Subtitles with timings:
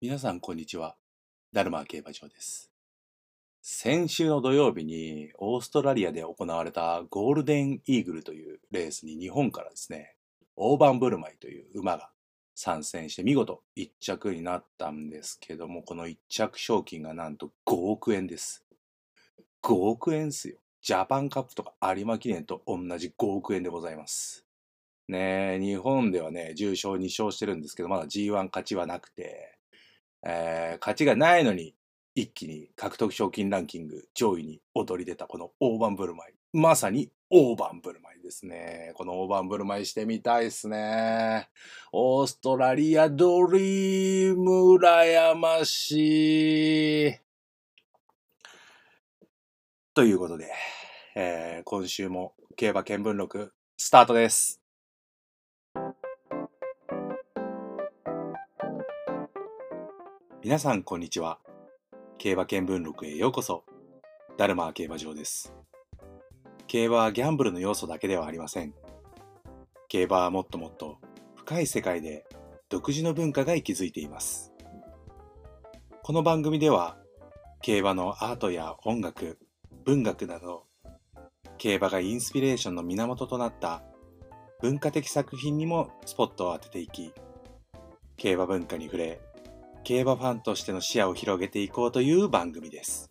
[0.00, 0.94] 皆さん、こんにちは。
[1.52, 2.70] ダルマ競馬場です。
[3.60, 10.14] 先週の土曜日にオーストラリアで行われたゴールデンイーグルというレースに日本からですね、
[10.54, 12.10] オーバンブルマイという馬が
[12.54, 18.64] 参戦して見事1着になったんですけども、この1着賞金がなんと5億円です。
[19.64, 20.58] 5億円っすよ。
[20.80, 24.46] ジャパンカップとか有馬記念と同じ5億円でございます。
[25.08, 29.57] ねえ、日本ではね、重賞2勝してるんですけど、まだ G1 勝ちはなくて、
[30.22, 31.74] えー勝ちがないのに
[32.14, 36.34] 一気に獲得賞金ランキング上位に躍り出たこの大盤振る舞い。
[36.52, 38.92] まさに大盤振る舞いですね。
[38.94, 41.48] この大盤振る舞いしてみたいですね。
[41.92, 47.18] オーストラリアドリーム羨ましい。
[49.94, 50.52] ということで、
[51.14, 54.67] えー今週も競馬見聞録スタートです。
[60.40, 61.40] 皆さんこんにちは。
[62.16, 63.64] 競馬見聞録へようこそ。
[64.36, 65.52] ダルマ競馬場です。
[66.68, 68.72] 競馬はギャンブルの要素だけではありません。
[69.88, 70.98] 競馬はもっともっと
[71.34, 72.24] 深い世界で
[72.68, 74.52] 独自の文化が息づいています。
[76.04, 76.96] この番組では
[77.60, 79.40] 競馬のアートや音楽、
[79.84, 80.66] 文学など
[81.58, 83.82] 競馬がインスピレーションの源となった
[84.62, 87.12] 文化的作品にもスポットを当てていき、
[88.16, 89.20] 競馬文化に触れ、
[89.88, 93.10] 競馬ファンとしての視野を広げていこうという番組です。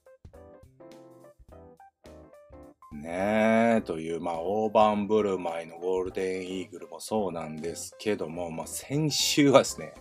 [2.91, 9.95] ねえ、という、まあ、大盤振る舞いのゴールデンイーグルもそうなんですけども、まあ、先週はですね、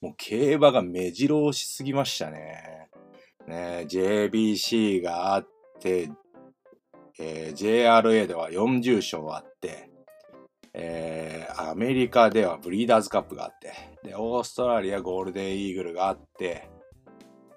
[0.00, 2.88] もう競馬が目白押しすぎましたね。
[3.46, 6.10] ねえ JBC があって、
[7.20, 9.90] えー JRA では40勝あって、
[10.76, 13.72] えーアメリカではブリーダーズカップがあって、
[14.04, 16.68] で、オーストラリアゴールデンイーグルがあって、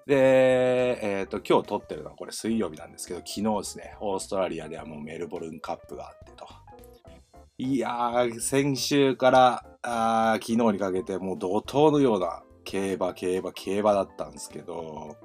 [0.06, 6.48] で、えっ、と、今日撮ってるのはこれ水曜日なんですけど、昨日ですね、オーストラリアではもうメルボルンカップがあってと。
[7.58, 15.16] いやー、先週からあ昨日にかけてもう怒涛のような競馬、競馬、競馬だったんですけど、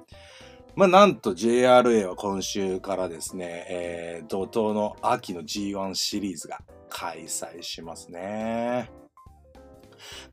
[0.76, 6.60] まあ、なんと JRA は今週からですね、えー怒涛の秋の G1 シリーズが
[6.90, 8.90] 開催しますね。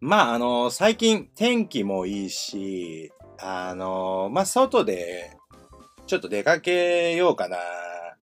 [0.01, 5.37] まあ、あの、最近天気もいいし、あの、まあ、外で
[6.07, 7.57] ちょっと出かけようかな。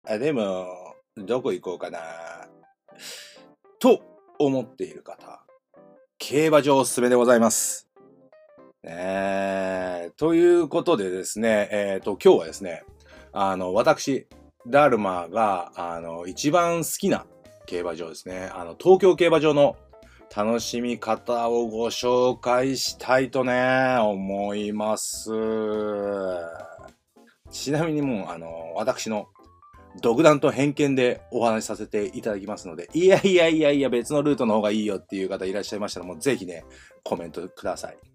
[0.08, 0.68] あでも、
[1.18, 2.00] どこ行こうかな。
[3.80, 4.02] と
[4.40, 5.44] 思っている方、
[6.18, 7.85] 競馬場おすすめでございます。
[8.86, 12.84] ねえということでですね、えっ、と、今日はですね、
[13.34, 14.28] あの、私、
[14.68, 17.26] ダルマが、あの、一番好きな
[17.66, 18.50] 競馬場ですね。
[18.54, 19.76] あの、東京競馬場の
[20.36, 25.32] 楽しみ方をご紹介したいとね、思います。
[27.50, 29.28] ちなみにもう、あの、私の
[30.02, 36.66] 独断と偏見でお話しさせていただきますので、いやいやいやいや、別のルートの方がいいよっていう方いらっしゃいましたら、もうぜひね、
[37.04, 38.15] コメントください。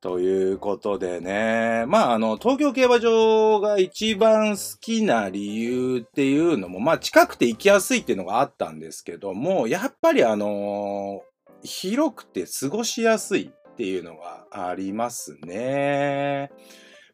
[0.00, 11.22] ということでね、まあ、あの、東京競馬場が一番好きな理由っていうのも、まあ、近くて行きやすいっていうのがあったんですけども、やっぱりあの、
[11.64, 16.52] 広くて過ごしやすいっていうのがありますね。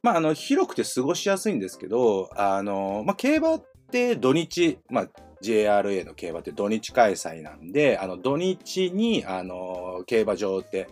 [0.03, 5.09] まあ、あの、広くて過ごしやすいんですけど、あの、まあ、競馬って土日、まあ、
[5.43, 10.89] JRA の競馬って土日開催なんで、あの、土日に、あの、競馬場って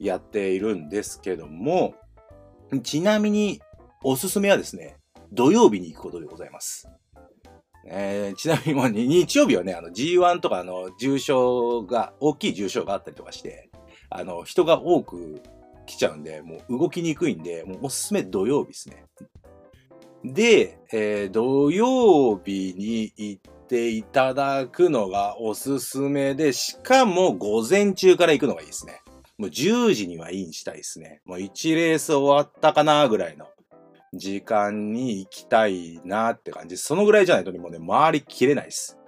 [0.00, 1.94] やっているんですけども、
[2.82, 3.60] ちなみに、
[4.02, 4.96] おすすめはですね、
[5.30, 6.88] 土曜日に行くことでございます。
[7.86, 13.70] えーちなみに日曜日はね、あの G1 とかあの重賞が、大きい重賞があったりとかして、
[14.08, 15.42] あの人が多く
[15.86, 19.04] 来ちゃうんで、もう動きにくいんで、もうおすすめ土曜日ですね。
[20.24, 29.02] で、えー土曜日に行っていただくのがおすすめで、しかも午前中から行くのがいいですね。
[29.40, 31.22] もう10時にはインしたいですね。
[31.24, 33.46] もう1レース終わったかなぐらいの
[34.12, 36.76] 時間に行きたいなって感じ。
[36.76, 38.98] そのぐらいじゃないともうね、回りきれないです。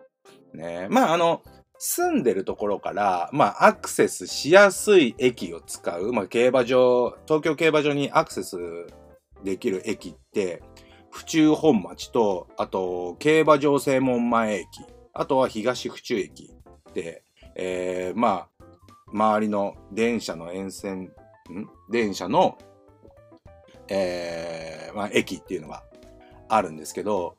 [0.54, 1.42] ねまああの、
[1.76, 8.56] 住んでるところから、まあアクセスしやすい駅を使う、まあ競馬場、東京競馬場にアクセス
[9.44, 10.62] できる駅って、
[11.10, 14.66] 府中本町と、あと、競馬場正門前駅、
[15.12, 16.54] あとは東府中駅
[16.94, 17.22] で、
[17.54, 18.48] えー、まあ、
[19.12, 21.10] 周りの電車の沿線、ん？
[21.90, 22.58] 電車の、
[23.88, 25.82] えー、まあ、駅っていうのが
[26.48, 27.36] あるんですけど、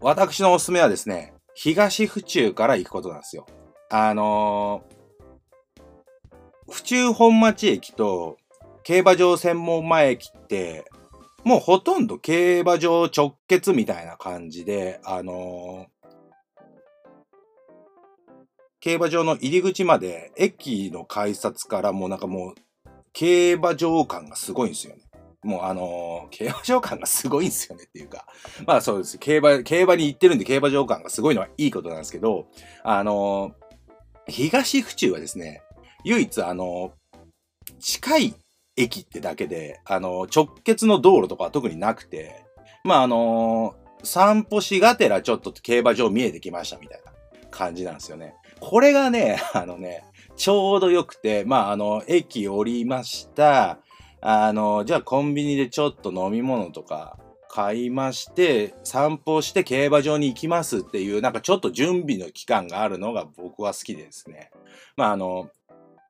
[0.00, 3.46] 私のおすすめはですね、東府中から行くことなんですよ。
[3.90, 4.96] あのー
[6.68, 8.38] 府中本町駅と
[8.82, 10.84] 競馬場専門前駅って、
[11.44, 15.86] もうほとんど競馬場直結みたいな感じで、あの、
[18.86, 22.54] 競馬場の入り口まで駅の改札からもうなんかもう
[23.12, 25.02] 競馬場感がすごいんですよね。
[25.42, 28.26] もうあのー、競馬場感がすごいんですよねっていうか。
[28.64, 29.18] まあそうです。
[29.18, 32.46] 競馬、競馬に行ってるんで競馬場感がすごいのはいいことなんですけど、
[32.84, 35.62] あのー、東府中はですね、
[36.04, 38.34] 唯一あのー、近い
[38.76, 42.44] 駅ってだけで、あの直結の道路とかは特になくて、
[42.84, 43.74] まああの
[44.04, 47.10] 散歩しがてらちょっと競馬場見えてきましたみたいな
[47.50, 48.36] 感じなんですよね。
[48.60, 50.04] これがね、 あのね、
[50.36, 53.78] ちょうど良くて、まああの、駅降りました。
[54.20, 57.18] あの、じゃあコンビニでちょっと飲み物とか
[57.48, 64.50] 買いまして、散歩して競馬場に行きますっていう、なんかちょっと準備の期間があるのが僕は好きですね。
[64.96, 65.50] まああの、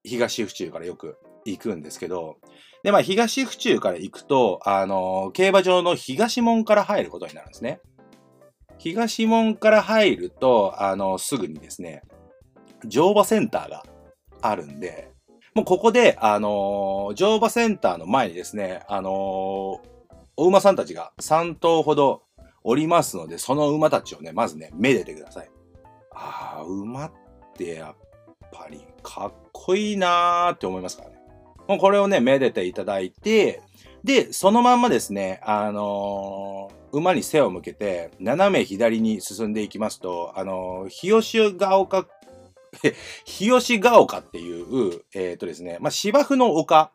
[0.04, 2.38] 東府中からよく行くんですけど、
[2.82, 7.80] で、まあ東府中から行くと、あの、競馬場の東門から入ることになるんですね。
[8.78, 12.02] 東門から入ると、あの、すぐにですね、
[12.88, 13.84] 乗馬センターが
[14.42, 15.10] あるんで、
[15.54, 19.12] もうここで、あのー、乗馬センターの前にですね、あのー、
[20.36, 22.22] お馬さんたちが3頭ほど
[22.62, 25.48] おりますので、その馬たちをね、まずね、めでてください。
[26.12, 27.12] ああ、馬っ
[27.56, 31.16] てやっぱりかっこいいなーって思いますからね。
[31.68, 33.62] もうこれをね、めでていただいて、
[34.04, 42.06] で、そのまんまですね、あのー、馬に背を向けて、斜め左に進んでいきますと、あのー、日吉が丘
[43.24, 46.90] 日吉が丘っていう、えっ、ー、とですね、まあ、芝生の丘、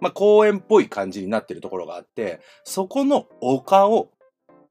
[0.00, 4.10] まあ、公園っぽい感じになってるところがあって、そこの丘を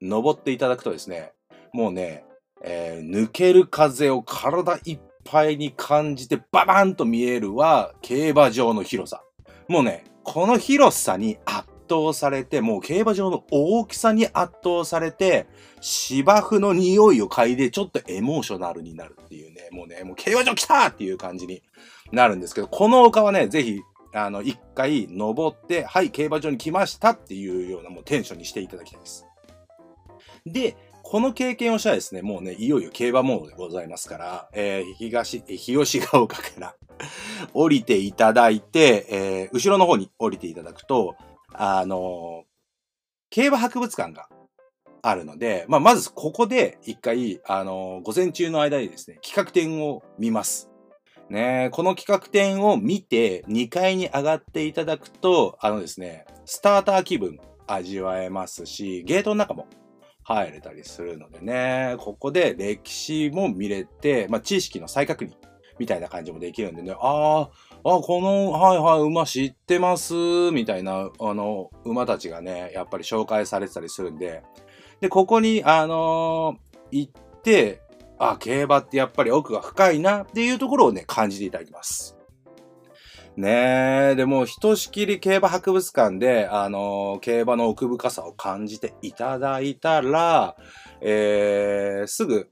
[0.00, 1.32] 登っていただくとですね、
[1.72, 2.24] もうね、
[2.62, 9.22] えー、抜ける風を体いっぱいに感じてババンと見えるは競馬場の広さ。
[9.68, 15.46] もうね、この広さに圧倒されて、もう競馬場の大きさに圧倒されて、
[15.80, 21.62] 芝生の匂いを嗅いでちょっとエモーショナルになるっていうね、もうね、もう競馬場来たっていう感じに
[22.12, 23.80] なるんですけど、この丘はね、ぜひ、
[24.12, 29.26] あの、一回登って、はい、競馬場に来ましたっていうようなもうテンションにしていただきたいです。
[30.46, 36.74] で、この経験をしたらですね、もうね、いよいよ競馬モードでございますから、えー、東、日吉ヶ丘から
[37.54, 41.14] 降りていただいて、えー、後ろの方に降りていただくと、
[41.52, 42.44] あの、
[43.30, 44.28] 競馬博物館が
[45.02, 50.70] あるので、まあ、まずここで一回、あの、午前中の間にですね、企画展を見ます。
[51.28, 59.66] ねこの企画展を見て、2階に上がっていただくと、あのですね、スターター気分味わえますし、ゲートの中も
[60.22, 65.32] 入れたりするのでね、ここで歴史も見れて、まあ、知識の再確認
[65.78, 67.50] みたいな感じもできるんでね、ああ、
[67.84, 70.14] あ、この、はいはい、馬知ってます、
[70.52, 74.42] みたいな、あの、馬たちがね、やっぱり紹介されてたりするんで、
[75.00, 77.82] で、ここに、あのー、行って、
[78.18, 82.16] あ、競馬ってやっぱり奥が深いなっていうところをね、感じていただきます。
[83.36, 90.56] ねえ、でも、ひとしきり競馬博物館で、あのー、競馬の奥深さを感じていただいたら、
[91.02, 92.48] えー、すぐ、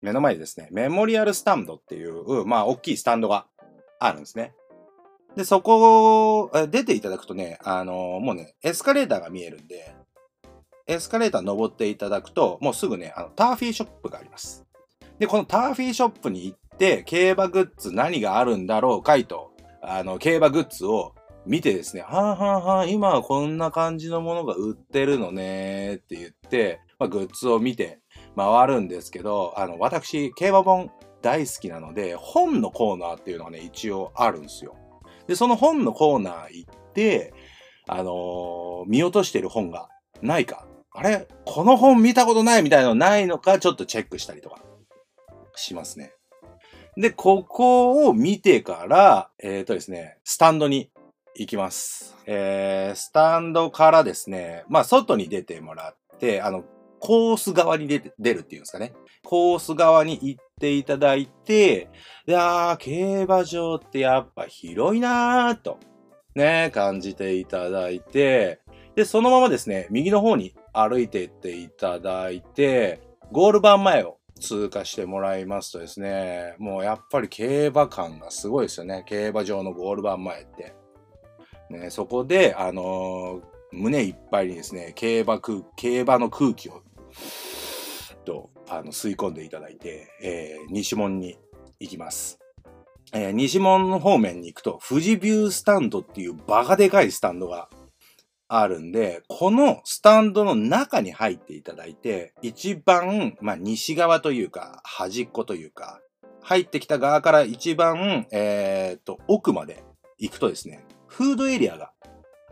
[0.00, 3.46] 目の前にですね、メモリアルスタンドっていう、まあ、大きいスタンドが
[4.06, 4.54] あるんですね。
[5.36, 9.94] で、そこを出ていただくとね、あの、もうね、エスカレーターが見えるんで、
[10.86, 14.64] エスカレーター登っていただくと、もうすぐね、あの、ターフィーショップがあります。
[15.18, 19.52] で、このターフィーショップに行って、競馬グッズ何があるんだろうかいと、
[19.82, 21.14] あの、競馬グッズを
[21.46, 28.00] 見てですね、はあはあはあ、今はこんな感じのものが売ってるのねって言って、まあ、グッズを見て
[28.36, 30.90] 回るんですけど、あの、私、競馬本
[31.24, 34.76] 大好きなので、本のコーナーっていうのがね、一応あるんですよ。
[35.26, 37.32] で、その本のコーナー行って、
[37.88, 39.88] あのー、見落としてる本が
[40.20, 40.66] ないか。
[40.92, 41.26] あれ？
[41.46, 44.60] この本見たことないみたいなのないのか、ちょっとチェックしたりとか
[45.56, 46.12] しますね。
[46.98, 50.90] で、ここを見てから、えっ、ー、とですね、スタンドに
[51.34, 52.16] 行きます。
[52.26, 56.64] えー、スタンドからですね、まあ、外に出てもらって、あの、
[57.04, 58.94] コース側に出て、出るっていうんですかね。
[59.22, 61.90] コース側に行っていただいて、
[62.26, 65.78] いやー、競馬場ってやっぱ広いなーと、
[66.34, 68.62] ね、感じていただいて、
[68.94, 79.04] で、そのままですね、右の方に歩いていっていただいて、ゴール板前を通過してもらいますとですね、もうやっぱり競馬感がすごいですよね。
[79.06, 80.74] 競馬場のゴール板前って。
[81.68, 83.42] ね、そこで、あのー、
[83.72, 86.80] 胸いっぱいにですね、競馬空、競馬の空気を
[88.24, 91.38] とあの吸い込んでいただいて、えー、西門に
[91.78, 92.38] 行きます。
[93.12, 97.68] えー、西門方面に行くと、富士ビュースタンドっていうバカでかいスタンドが
[98.48, 106.00] あるんで、このスタンドの中に入っていただいて、一番、まあ、西側というか、端っこというか、
[106.42, 109.84] 入ってきた側から一番、えー、と、奥まで
[110.18, 111.92] 行くとですね、フードエリアが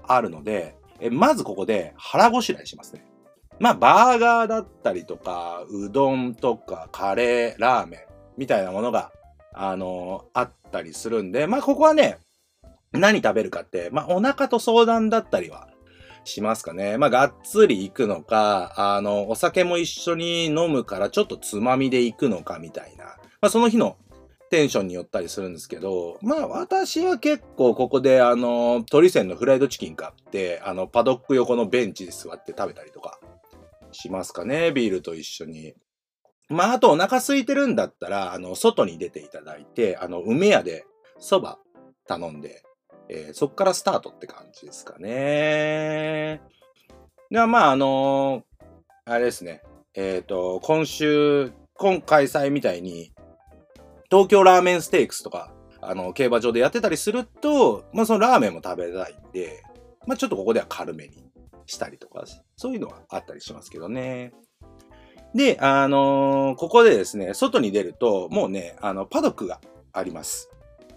[0.07, 3.04] あるので、えまずここで腹ごしらえしますね。
[3.62, 8.00] まあ、バーガーだったりとか、うどんとか、カレー、ラーメン
[8.37, 9.12] みたいなものが、
[9.54, 12.19] あのー、あったりするんで、まあ、ここはね、
[12.90, 15.69] 何食べるかって、まあ、お腹と相談だったりは
[16.25, 16.99] しますかね。
[16.99, 23.04] まあ、がっつり行くのか、あの、お酒も一緒に飲むからちょっとつまみで行くのかみたいな。
[23.04, 23.97] まあ、その日の
[24.50, 33.19] テンションによったりするんですけど、まあ私は結構ここであの、鳥船のフライドチキン買って、あの、パドック横のベンチで座って食べたりとか
[33.93, 35.75] しますかね、ビールと一緒に。
[36.49, 40.85] まああとお腹空いてるんだったら、あの、外に出ていただいて、あの、梅屋で
[41.21, 41.57] 蕎麦
[42.07, 42.63] 頼んで、
[43.09, 46.41] えー、そっからスタートって感じですかね。
[47.31, 49.63] では、まあ、あのー、あれですね。
[49.95, 53.13] えっ、ー、と、今週、今開催みたいに、
[54.11, 59.63] 東京ラーメンステークスとか、あの、競馬場でやってたりすると、まあ、そのラーメンも食べたいんで、
[60.07, 61.25] まあ、ちょっとここでは軽めに
[61.66, 62.25] したりとか、
[62.57, 64.33] そういうのはあったりしますけどね。
[65.35, 69.61] で、あのー、ここでですね、外に出ると、もうね、あの、パドックが
[69.92, 70.50] あります。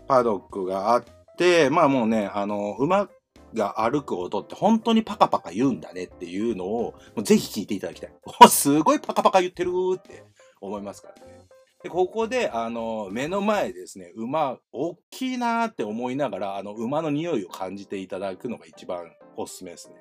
[0.07, 1.03] パドックがあっ
[1.38, 3.10] て、まあもうね、あの、馬
[3.53, 8.13] が歩く音って本当にパカパカ言うんだねっていうのを、もうぜひ聞いていただきたい。
[8.41, 10.24] お、すごいパカパカ言ってるって
[10.62, 11.48] 思いますからね。
[11.81, 19.95] で、ここで、あの、目の前でですね、馬、大きいなーって思いながら、あの、馬の匂いを感じていただくのが一番おすすめですね。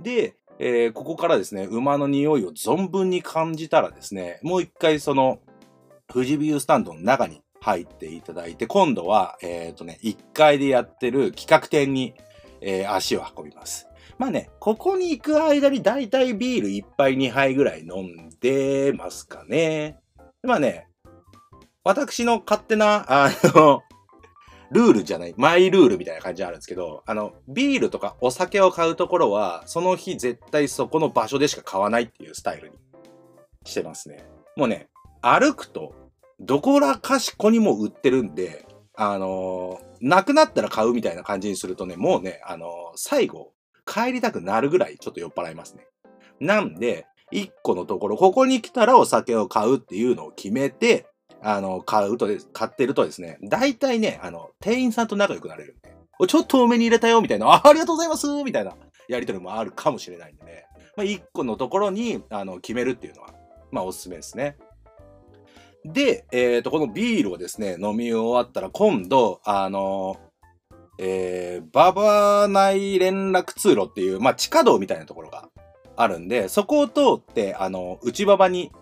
[0.00, 5.40] で、えー、ここからですね、馬の匂いを存分に感じたらですね、もう一回その、
[6.06, 12.14] 富士ビュースタンドの中に入っていただいて、今度は、えっ、ー、とね、1階でやってる企画展に、
[12.60, 13.88] えー、足を運びます。
[14.18, 19.98] まあね、ここに行く間にだいたいビール1杯2杯ぐらい飲んでますかね。
[20.42, 20.88] まあね、
[21.82, 23.82] 私の勝手な、あの、
[24.74, 32.76] ルールじゃない、マイルールみたいな感じあるんですけど、あの、ビールとかお酒を買うところは、その日絶対そこの場所でしか買わないっていうスタイルに
[33.64, 34.26] してますね。
[34.56, 34.88] もうね、
[35.22, 35.94] 歩くと
[36.40, 38.66] どこらかしこにも売ってるんで、
[38.96, 43.52] あのー、なくなったら買うみたいな感じにするとね、もうね、あのー、最後、
[43.86, 45.86] 帰りたくなるぐらいちょっと酔っ払いますね。
[46.40, 51.06] なんで、一個のところ、ここに来たらお酒を買うっていうのを決めて、
[51.46, 55.94] あの、買うと、買ってるとですね、大体ね、あの、店員さんと仲良くなれるんで、
[56.26, 58.74] ちょっと多めに入れたよ、みたいな、あありがとうございますみたいな
[59.08, 60.64] やりとりもあるかもしれないんでね、
[60.96, 63.34] まあ、一個のところに、あの、決めるっていうのは、
[63.70, 64.56] まあ、おすすめですね。
[65.84, 70.16] で、えっ、ー、と、このビールをですね、飲み終わったら、今度、あの、
[70.98, 75.48] えー、ババ内連絡通路っていう、まあ、地下道みたいなところが
[75.96, 78.72] あるんで、そこを通って、あの、内馬場に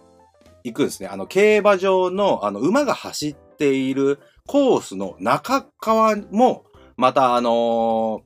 [0.65, 1.09] 行くんですね。
[1.09, 6.65] あの、競馬場の、あの、馬が走っているコースの中側も、
[6.97, 8.23] また、あのー、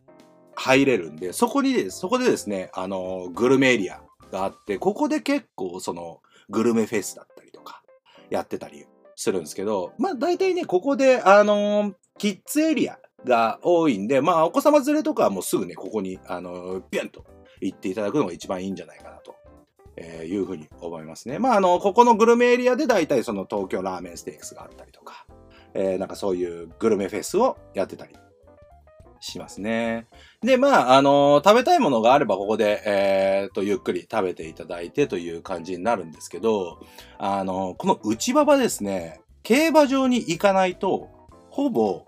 [0.54, 4.02] 入れるんで、そこに、そこでですね、あのー、グルメエリア
[4.32, 7.82] があって、ここで結構、その、グルメフェスだったりとか、
[8.30, 17.24] やってたりするんですけど、まあ大体ね、ここで、あのー、キッズエリアが多いんで、まあお子様連れとかはもうすぐね、ここに、あの、ビュンと
[17.60, 19.34] 行っていただくのが一番いいんじゃないかなと。
[19.96, 21.38] えー、いうふうに思いますね。
[21.38, 25.26] まあ、あの、ここのグルメエリアで大体その東京ラーメンステークスがあったりとか、
[25.74, 28.14] えー、なんかそういうグルメフェスをやってたり
[29.20, 30.06] しますね。
[30.42, 36.78] で、まあ、あのー、食べたいものがあればここで、えー、と、ゆっくり食べていただいてという感じになるんですけど、
[37.18, 41.08] あのー、この内馬場ですね、競馬場に行かないと、
[41.50, 42.04] ほぼ、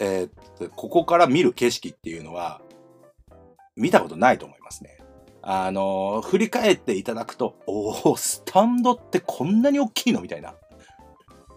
[0.00, 2.60] えー、ここから見る景色っていうのは、
[3.76, 4.97] 見たことないと思いますね。
[5.50, 10.54] あの振り返っていただくと、おお、スタンドってこんなに大きいのみたいな。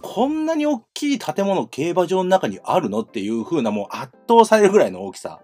[0.01, 5.41] こんなに大きい建物競馬場の中にあるのっていう風なもう圧倒されるぐらいの大きさ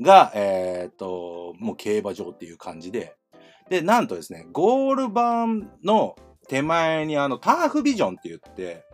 [0.00, 3.14] が、えー、っと、もう競馬場っていう感じで。
[3.70, 6.16] で、なんとですね、ゴール板の
[6.48, 8.84] 手前にあのターフビジョンって言って、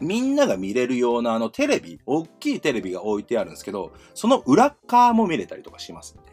[0.00, 6.31] みんなが見れるようなあのテレビ、大きいテレビが置いてあるんですけど、その裏側も見れたりとかしますんで。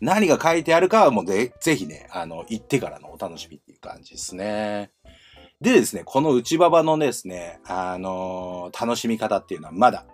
[0.00, 4.90] 何が書いてあるかはもうぜぜひね、あの、行ってからのお楽しみっていう感じですね。
[5.60, 10.04] でですね、この内馬場のですね、あのー、楽しみ方っていうのはまだ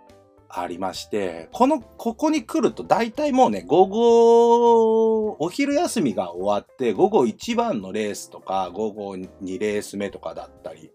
[0.47, 10.91] ありまして、この、ここに来ると大体もうね、午後、お昼休みが終わって、午後1番のレースとか、午後2レース目とかだったり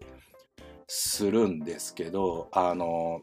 [0.87, 3.21] するんですけど、あの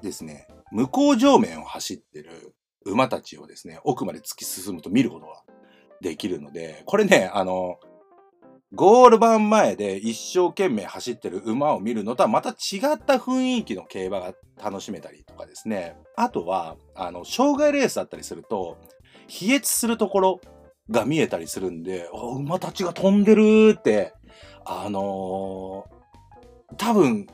[0.00, 5.42] ー、ですね、向こう上面を走ってる馬たちをですね、奥まで突き進むと見ることが
[6.00, 7.78] できるので、これね、あの、
[8.72, 14.32] ゴール板前で一生懸命走ってる馬を見るのとはまた違った雰囲気の競馬が
[14.62, 15.96] 楽しめたりとかですね。
[16.16, 18.78] あとは、あの、障害レースだったりすると、
[19.26, 20.40] 飛越するところ
[20.88, 24.12] が見えたりするんで、馬たちが飛んでるって、
[24.64, 27.26] あのー、多分、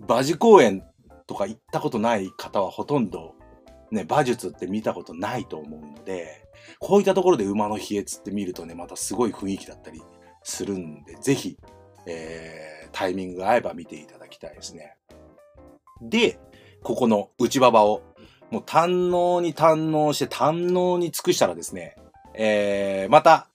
[0.00, 0.82] 馬事公園
[1.26, 3.34] とか行ったことない方はほとんど
[3.94, 10.02] ね、馬術って見たことないと思うので、こういったところで馬の飛越って見るとね、またすごい雰囲気だったり
[10.42, 11.58] するんで、ぜひ、
[12.06, 14.96] えー、タイミングが合えば見ていただきたいですね。
[16.00, 16.38] で、
[16.82, 18.02] ここの内馬場を、
[18.50, 21.96] もう堪能に堪能して堪能に尽くしたらですね、
[22.34, 23.48] えー、また、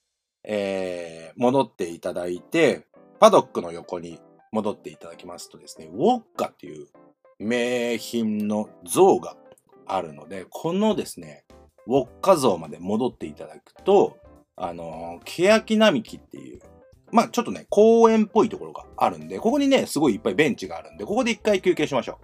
[0.43, 2.85] えー、戻っていただいて、
[3.19, 4.19] パドックの横に
[4.51, 6.87] 戻っていただきますとですね、ウォッカっていう
[7.39, 9.35] 名品の像が
[9.87, 11.45] あるので、このですね、
[11.87, 14.17] ウォッカ像まで戻っていただくと、
[14.55, 16.61] あのー、欅並木っていう、
[17.11, 22.19] まあちょっとね、公園っぽいところがあるんで、ここにね、すごいいっぱいベンチがあるんで、ここで一回休憩しましょ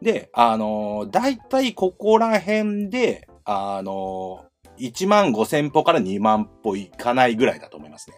[0.00, 0.04] う。
[0.04, 8.16] で、あのー、だいたいここら辺で、あのー、1万5千歩から2万歩いかないぐらいだと思いますね。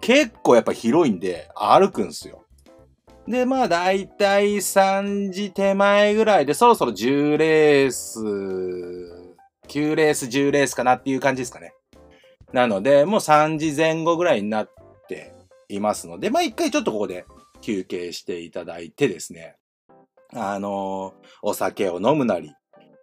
[0.00, 2.44] 結構やっぱ広いんで歩くんすよ。
[3.30, 8.18] で、まあ、だいたい3時手前ぐらいで、そろそろ10レース、
[9.68, 11.72] 9レース、10レースかなっていう感じですかね。
[12.52, 14.70] なので、もう3時前後ぐらいになっ
[15.08, 15.32] て
[15.68, 17.24] いますので、まあ、一回ちょっとここで
[17.60, 19.54] 休憩していただいてですね、
[20.34, 22.52] あのー、お酒を飲むなり、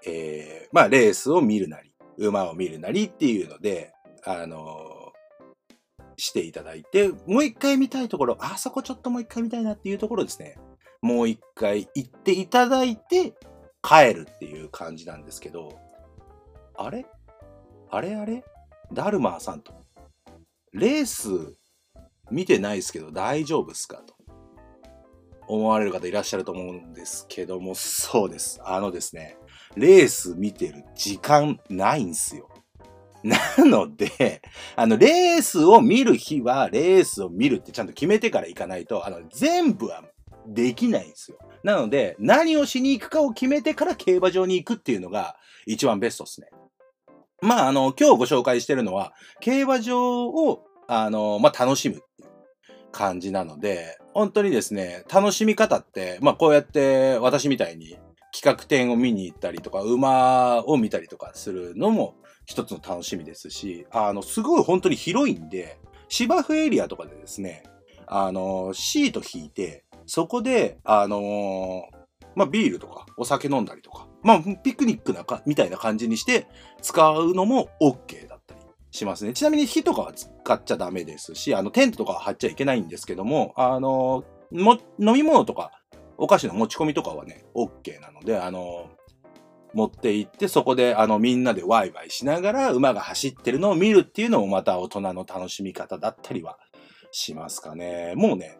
[0.05, 3.93] えー、まあ、レースを見るなり、馬を見るなりっていうので、
[4.25, 4.96] あのー
[6.17, 10.57] していただいて、もう一回見たいところ、あそこちょっともう一回見たいなっていうところですね、
[11.01, 13.35] もう一回行っていただいて、
[13.83, 15.79] 帰るっていう感じなんですけど、
[16.75, 17.05] あれ？
[17.89, 18.15] あれ？
[18.15, 18.43] あれ？
[18.91, 19.73] ダルマーさんと。
[20.73, 21.55] レース
[22.29, 24.15] 見てないですけど大丈夫っすかと
[25.47, 28.59] 思われる方いらっしゃると思うんですけども、そうです。
[28.63, 29.37] あのですね、
[29.75, 32.49] レース見てる時間ないんすよ。
[33.57, 34.41] なので、
[34.75, 40.03] あの、レースを見る日は、レースを見るってちゃんと決めてから行かないと、あの、全部は
[40.47, 41.37] できないんですよ。
[41.63, 45.35] なので、何をしに行くかを決めてから競馬場に行くっていうのが
[45.65, 46.47] 一番ベストですね。
[47.41, 52.29] まあ、あの、今日ご紹介してるのは、競馬場を、あの、まあ、楽しむっていう
[52.91, 57.97] 感じなので、本当にですね、楽しみ方って、まあ、こうやって私みたいに
[58.33, 62.15] 企画展を見に行ったりとか、馬を見たりとかするのも
[62.47, 67.63] 一つの楽しみですし、あの、すごい本当に広いんで、芝生エリアとかでですね、
[68.07, 71.83] あの、シート引いて、そこで、あの
[72.35, 76.47] まあ、ビールとかお酒飲んだりとか、まあ、ピクニックなか、みたいな感じにして
[76.81, 79.33] 使うのも OK だったりしますね。
[79.33, 85.71] ちなみに火とかは使っちゃダメですし、あの、テントとかは張っちゃいけないんですけども、あのも、飲み物とか、
[86.17, 88.89] お菓子の持ち込みとかはね、OK なので、あの
[89.77, 96.57] 持って行って、そこであのみんなでワイワイしながら馬が走ってるのを見るっていうのもまた大人の楽しみ方だったりは
[97.11, 98.13] しますかね。
[98.15, 98.57] もうね、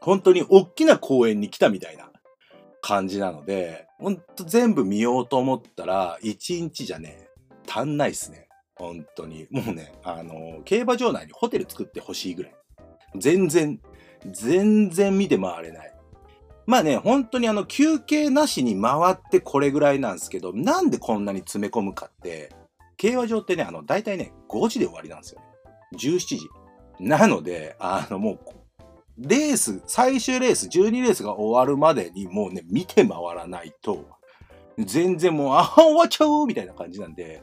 [0.00, 2.10] 本当に大きな公園に来たみたいな
[2.80, 7.28] 感じなので、ほんと全部見ようと思ったら、1日じゃね、
[7.68, 8.48] 足んないっすね。
[8.76, 9.46] 本当に。
[9.50, 12.54] もうね、あの、競馬場内にホテル作ってほしいぐらい。
[13.16, 13.78] 全然、
[14.24, 15.94] 全然見て回れない。
[16.70, 22.54] まあね、本当にあの休憩なしに回ってこれぐらいなんですけど、なんでこんなに詰め込むかって、
[22.96, 25.46] 競馬場ってね、あの、大体ね、5時で終わりなんですよね。
[25.98, 26.48] 17時。
[27.00, 28.38] なので、あの、もう、
[29.18, 34.06] レース、最終レース、12レースが終わるまでにもうね、見て回らないと、
[34.78, 37.42] 全然もう、あ、終わっちゃうみたいな感じなんで、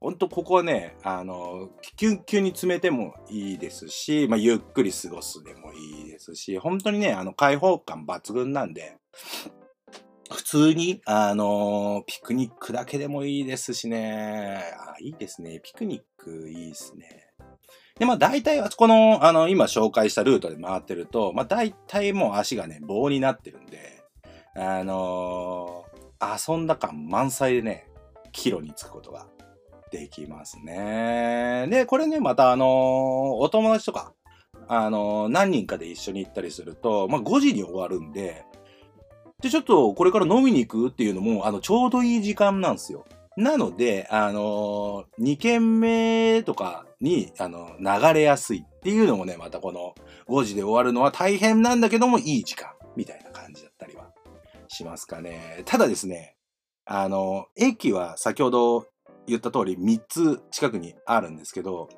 [0.00, 8.96] ほんとここはね、あの、キュンキュンに詰めてもいいですし、まあ、ゆっくり過ごすでもいいですし、本当にね、あの、開放感抜群なんで、
[10.30, 14.62] 普通に、あのピクニックだけでもいいですしね。
[14.78, 15.60] あ、いいですね。
[15.62, 17.26] ピクニックいいですね。
[17.98, 24.02] で、まあ大体あそこの、あの、今紹介したルートで回ってると、まあ大体もう足がね、棒になってるんで、
[24.56, 25.84] あの、
[26.20, 27.88] 遊んだ感満載でね、
[28.32, 29.26] キロに着くことが
[29.90, 31.66] できますね。
[31.70, 34.12] で、これね、またあのー、お友達とか、
[34.68, 38.44] あのー、何人かで一緒に行ったりすると、まあ、5時に終わるんで、
[39.42, 43.04] で、ちょっとこれから飲みに行くっていうのも、あの、ちょうどいい時間なんですよ。
[43.36, 49.94] なので、あのー、2軒目とかに、あの、流れやすいっていうのもね、またこの
[50.28, 54.10] 5時で終わるのは大変なんだけどもいい時間みたいな感じだったりは
[54.68, 55.62] ししますかね。
[55.64, 56.36] ただですね、
[56.84, 58.86] あの、駅は先ほど
[59.30, 61.88] 言った通り3つ近くにあるんですけど、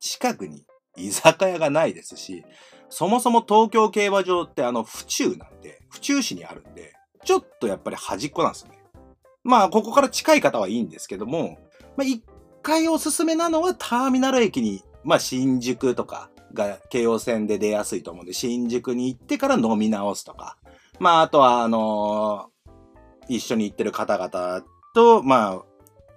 [0.00, 0.64] 近くに
[0.96, 2.44] 居酒屋がないですし、
[2.88, 6.94] そもそも東京競馬場ってあの、府中なんで、府中市にあるんで、
[7.24, 8.78] ちょっとやっぱり端っこなんですよね。
[9.44, 11.58] まあ、ここから近い方はいいんですけども、
[11.96, 12.22] まあ、一
[12.62, 20.56] 回おすすめなのはターミナル駅に、まあ、新宿とかが京王線で出やすいと思うんで、新宿に行ってから飲み直すとか、
[21.00, 25.62] まあ、あとは、あのー、一緒に行ってる方々と、まあ、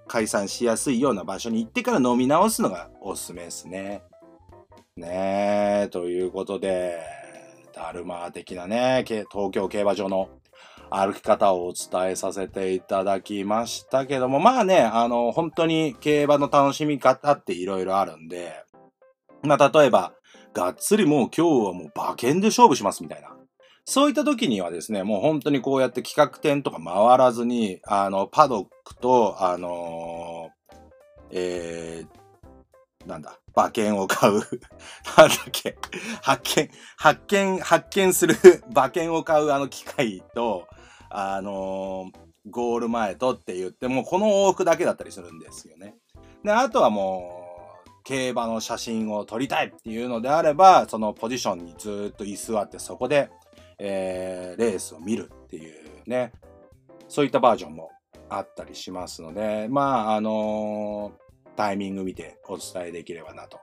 [0.08, 4.04] 解散しやすいような場所に行ってから飲み直すのがおすすめですね。
[4.98, 7.00] ねえ、ということで、
[7.74, 10.30] ダルマ的なね、東京競馬場の
[10.89, 18.63] 歩き方をお伝えさせていただきましたけども、まあね、あの、本当に競馬の楽しみ方っていろいろあるんで、
[19.44, 20.13] まあ例えば、
[20.54, 23.35] がっつりもう今日はもう馬券で勝負しますみたいな。
[23.86, 34.34] そういった時にはですね、もう本当にこうやって企画展とか回らずに、あの、パドックと、あのー、えー、なんだ、馬券を買う。
[35.17, 35.78] なんだっけ。
[36.24, 38.36] 発見、発見、発見する
[38.74, 40.67] 馬券を買うあの機械と、
[41.12, 45.95] あのー、ゴール前とって言って、もうこの往復だけだったりするんですよね。
[46.43, 47.45] で、あとはもう、
[48.04, 53.30] 競馬の写真を撮りたいっていうのであれば、そのポジションにずっと居座ってそこで、
[53.80, 55.74] えー、レースを見るっていう
[56.08, 56.32] ね、
[57.08, 57.92] そういったバージョンも
[58.30, 63.60] あったりしますので、まあ、あのー、タイミング見てお伝えできればなと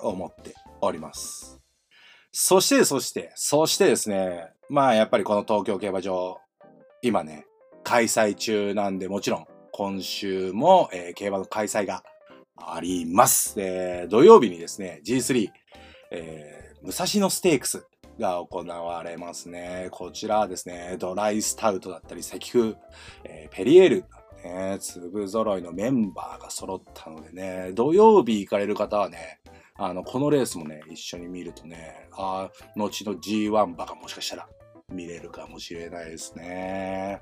[0.00, 1.60] 思っております。
[2.32, 6.38] そして、そして、そしてですね、まあやっぱりこの東京競馬場、
[7.02, 7.46] 今ね、
[7.84, 12.02] 開催中なんで、もちろん今週も、えー、競馬の開催が
[12.56, 13.54] あります。
[13.60, 15.50] えー、土曜日にですね、G3、
[16.10, 17.86] えー、武蔵野ステークス
[18.22, 19.88] が行われますね。
[19.90, 22.76] こちらはですね、ドライスタウトだったり、石風、
[23.24, 24.04] えー、ペリエール、
[24.44, 29.40] ね、粒揃いのメンバーが揃ったのでね、土曜日行かれる方はね、
[29.74, 34.48] あの、このレースもね、一緒に見るとね、あ後の G1 馬がもしかしたら
[34.92, 37.20] 見れるかもしれないですね。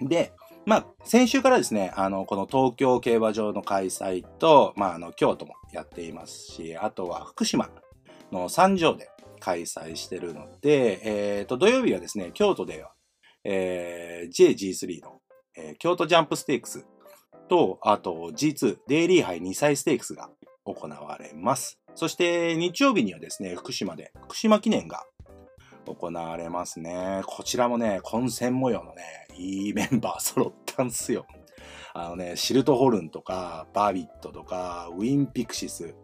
[0.00, 0.32] で、
[0.64, 7.68] まあ、先週からですね、あの、この東京競馬場の開催と、まあ、あの、京都もやっていますし、あとは福島
[8.30, 9.10] の三条で
[9.42, 12.92] 開催してるので、えっ、ー、と、土曜日はですね、京都では、
[13.42, 15.20] えー、JG3 の、
[15.56, 16.86] えー、京都ジャンプステークス
[17.48, 20.30] と、あと G2 デイリー杯2歳ステークスが
[20.64, 21.80] 行われます。
[21.96, 25.02] そして日曜日にはですね、福島で福島記念が
[25.86, 27.22] 行われますね。
[27.26, 31.26] こちらもね、混戦模様のね、いいメンバー揃ったんすよ。
[31.94, 35.94] あのね、シルトホルンとか、バービットとか、ウィンピクシス、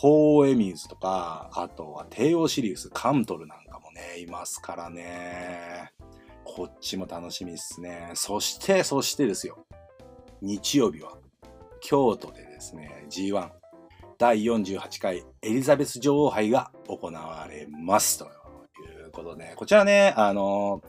[0.00, 5.92] ホーエミューズとか、あとは帝王シリウス、カントルなんかもね、いますからね。
[6.44, 8.12] こっちも楽しみですね。
[8.14, 9.66] そして、そしてですよ。
[10.40, 11.18] 日曜日は、
[11.80, 13.50] 京都でですね、G1
[14.18, 18.20] 第48回エリザベス女王杯が行われます。
[18.20, 18.28] とい
[19.04, 20.80] うことで、こちらね、あの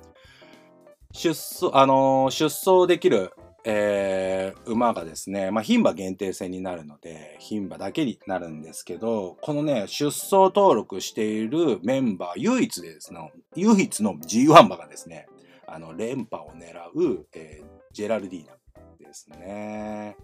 [1.14, 3.34] 出走、あの出走できる、
[3.66, 15.28] えー、馬がですね、まあ、牝馬限定戦になるので、牝馬だけになるんですけど、このね、出走登録しているメンバー、唯一でですね、唯一の G1 馬がですね、
[15.68, 18.54] あの、連覇を狙う、えー、ジェラルディーナ
[19.00, 20.16] ですね。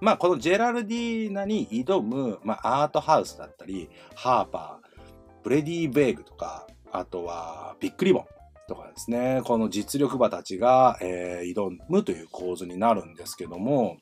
[0.00, 8.24] まあ、このジェラルディーナに挑む、まあ、アートハウスだったり、ハーパー、ブレディ・ベーグとか、あとはビッグリボン
[8.66, 13.98] とかですね、この実力馬たちが、えー、挑むという構図になるんですけども、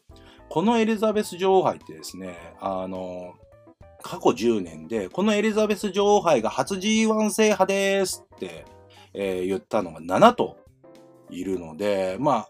[0.48, 3.34] このエリザベス女王杯ってですね、あの、
[4.02, 8.64] 過去10年で、このエリザベス女王杯が初 G1 制覇ですって、
[9.14, 10.56] えー、言ったのが7頭
[11.30, 12.48] いるので、まあ、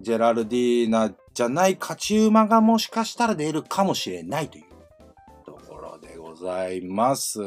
[0.00, 4.64] ジェラルディーナじゃない勝ち馬がもしかしたら出るかもしれないという
[5.44, 7.40] ところでございます。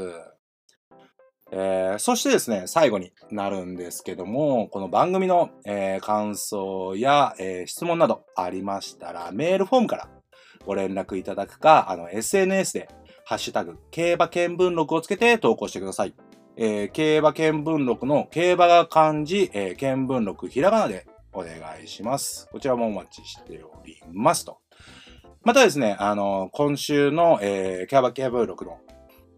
[1.51, 10.09] えー、そしてですね、最後になるんですけども、この番組の、えー、感想や、えー、質問などありましたら、メールフォームから
[10.65, 12.89] ご連絡いただくか、あの、SNS で、
[13.25, 16.13] ハッシュタグ、競馬見聞録をつけて投稿してください。
[16.57, 21.51] えー、競馬見聞録の競馬が漢字、えー、見聞録ひらがなでお願
[21.83, 22.47] いします。
[22.51, 24.59] こちらもお待ちしておりますと。
[25.43, 28.79] またですね、あの、今週の、えー、キャバキャブ録の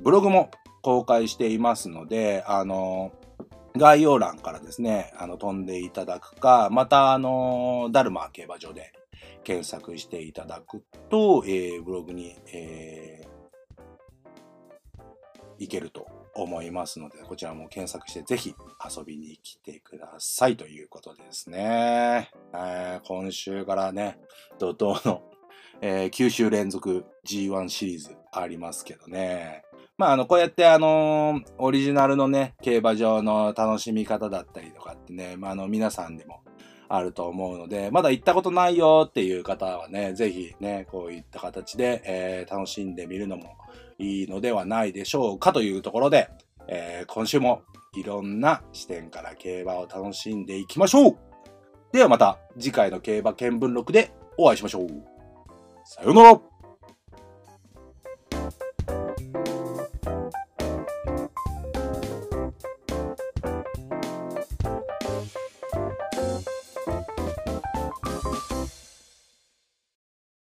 [0.02, 0.50] ブログも
[0.82, 3.12] 公開していますので、あの、
[3.78, 8.92] 概要欄からですね、あの、飛んでいただくか、また、あの、ダルマ競馬場で
[9.44, 18.56] 検索していただくと、えー、ブログに、えー、いけると思いますので、こちらも検索してぜひ
[18.98, 22.32] 遊びに来てくださいということですね。
[22.54, 24.20] えー、今週からね、
[24.60, 25.24] 怒涛の、
[25.82, 29.64] えー、9週連続 G1 シリーズありますけどね。
[30.02, 36.42] まあ、あの、こうやってあのー、オリジナルのね、競馬場の楽しみ方だったりとかってね、まあ、あの、皆さんでも
[36.90, 43.56] あると思うので、まだ行ったことないよっていう方はね、ぜひね、こういった形で、えー、楽しんでみるのも
[44.00, 46.32] いいのではないでしょうかというところで、
[46.68, 47.62] えー、今週も
[47.96, 51.18] いろんな視点から競馬を楽しんでいきましょう
[51.92, 54.88] ではまた次回の競馬見聞録でお会いしましょう。
[55.86, 56.51] さようなら